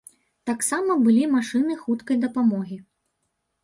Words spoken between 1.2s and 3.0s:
машыны хуткай дапамогі.